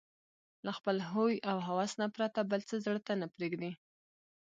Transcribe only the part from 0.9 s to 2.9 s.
هوى او هوس نه پرته بل څه